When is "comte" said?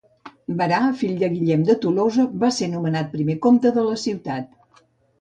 3.47-3.77